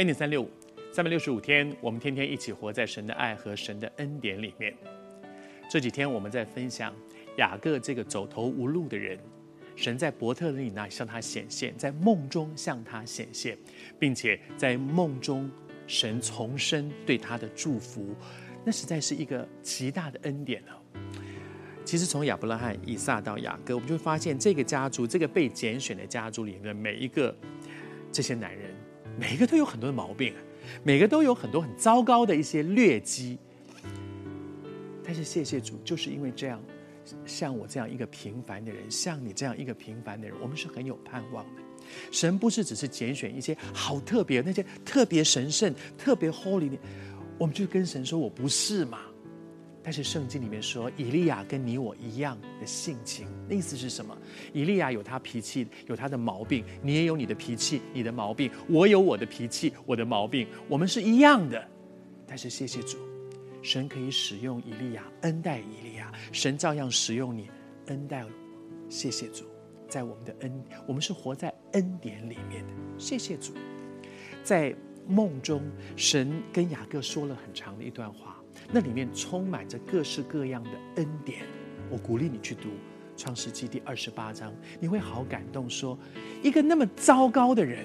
[0.00, 0.48] 恩典三六五，
[0.90, 4.74] 三百六十五天，我们天天一起活在神的爱和神的恩典里面。
[5.70, 6.94] 这几天我们在分享
[7.36, 9.18] 雅各这个走投无路的人，
[9.76, 13.58] 神在伯特利那向他显现，在梦中向他显现，
[13.98, 15.50] 并且在梦中
[15.86, 18.16] 神重申对他的祝福，
[18.64, 20.82] 那实在是一个极大的恩典了。
[21.84, 27.36] 其实从亚伯拉罕、以撒到雅各，我们就发现这个家族，这个被拣选的家族里面的每一个
[28.10, 28.74] 这些男人，
[29.18, 30.34] 每一个都有很多的毛病，
[30.82, 33.38] 每个都有很多很糟糕的一些劣迹。
[35.04, 36.60] 但是谢谢主，就是因为这样，
[37.26, 41.62] 像我这样一个平凡的人，像你这样一个平凡的人，我们是很有盼望的。
[42.12, 46.76] 神不是只是拣选一些好特别、那些特别神圣、特别 holy 的，
[47.38, 49.00] 我们就跟神说：“我不是嘛。”
[49.82, 54.16] 但是圣经里面说，以利亚跟你我一样的性情，那意思是什么？
[54.52, 61.66] 以利亚有他脾气，有他的毛病，你也有你的脾气，你的毛病，我有我的脾气，我的毛病，我们是一样的。
[62.26, 62.98] 但是谢谢主，
[63.62, 67.48] 神可以使用以利亚，恩待以利亚，神照样使用你，
[67.86, 68.30] 恩待我。
[68.90, 69.44] 谢谢主，
[69.88, 72.72] 在我们的恩，我们是活在恩典里面的。
[72.98, 73.54] 谢谢主，
[74.44, 74.74] 在
[75.08, 75.62] 梦中，
[75.96, 78.36] 神跟雅各说了很长的一段话。
[78.72, 81.42] 那里面充满着各式各样的恩典，
[81.90, 82.68] 我鼓励你去读
[83.16, 85.68] 《创世记》第二十八章，你会好感动。
[85.68, 85.98] 说
[86.42, 87.84] 一个那么糟糕的人，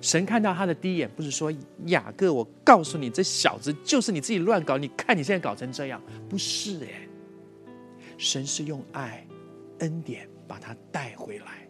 [0.00, 1.52] 神看到他的第一眼，不是说
[1.86, 7.08] 雅各，我告诉你，这小子就是你自己乱搞，你看你现在搞成这样，不是哎，
[8.16, 9.26] 神是用爱、
[9.80, 11.66] 恩典把他带回来，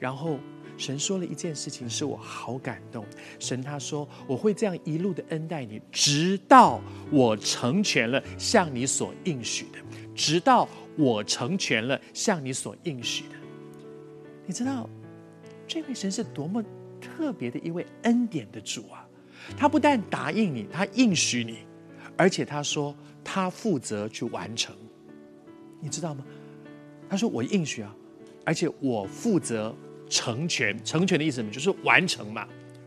[0.00, 0.40] 然后。
[0.78, 3.04] 神说了一件事情，使我好感动。
[3.38, 9.78] 神他说：“我会这样一路的恩待你，直到我成全了向你所应许的，
[10.14, 10.66] 直到
[10.96, 13.34] 我成全了向你所应许的。”
[14.48, 14.88] 你知道，
[15.68, 16.64] 这位神是多么
[16.98, 19.06] 特别的一位恩典的主啊！
[19.58, 21.58] 他不但答应你，他应许你，
[22.16, 24.74] 而且他说他负责去完成。
[25.78, 26.24] 你知道吗？
[27.06, 27.94] 他说：“我应许啊，
[28.46, 29.76] 而且我负责。”
[30.10, 31.50] 成全，成全的意思什么？
[31.50, 32.46] 就是完成嘛。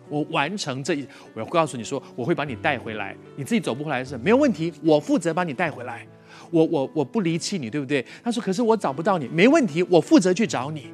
[0.10, 3.16] 我完成这一，我要告诉你说，我会把你带回来。
[3.36, 6.06] 你自己走不回来是没有问题，我负责把你带回来。
[6.52, 8.06] 我我我不离弃你，对不对？
[8.22, 10.94] 他说，可是我找不到你，没问题，我负责去找你。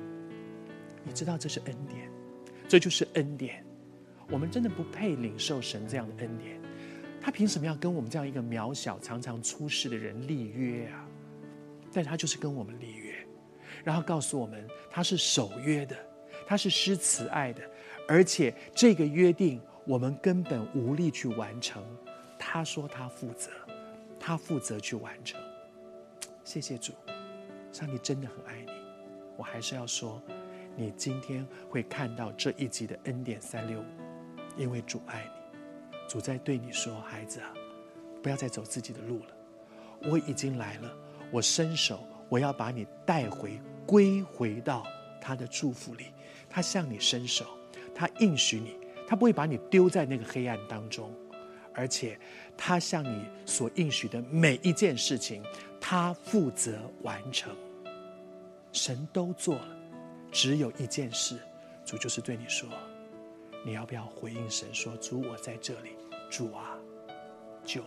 [1.03, 2.09] 你知道这是恩典，
[2.67, 3.65] 这就是恩典。
[4.29, 6.57] 我们真的不配领受神这样的恩典。
[7.19, 11.05] 他凭什么要跟我们这样一个渺小、常常出事的人立约啊？
[11.91, 13.15] 但他就是跟我们立约，
[13.83, 15.95] 然后告诉我们他是守约的。
[16.49, 17.61] 他是施慈爱的，
[18.07, 21.85] 而且这个约定我们根本无力去完成。
[22.39, 23.51] 他说他负责，
[24.19, 25.39] 他负责去完成。
[26.43, 26.91] 谢谢主，
[27.71, 28.71] 上帝真的很爱你。
[29.37, 30.19] 我还是要说，
[30.75, 33.85] 你今天会看到这一集的恩典三六五，
[34.57, 35.99] 因为主爱你。
[36.07, 37.53] 主在对你说：“孩子啊，
[38.23, 39.27] 不要再走自己的路了。
[40.09, 40.91] 我已经来了，
[41.31, 44.83] 我伸手，我要把你带回，归回到
[45.29, 46.05] 他的祝福里。”
[46.49, 47.45] 他向你伸手，
[47.93, 48.75] 他应许你，
[49.07, 51.13] 他不会把你丢在那个黑暗当中，
[51.75, 52.19] 而且
[52.57, 55.43] 他向你所应许的每一件事情，
[55.79, 57.55] 他负责完成。
[58.73, 59.77] 神都做了，
[60.31, 61.37] 只有一件事，
[61.85, 62.67] 主就是对你说，
[63.63, 65.91] 你要不要回应神说：主，我在这里，
[66.31, 66.79] 主啊，
[67.63, 67.83] 救。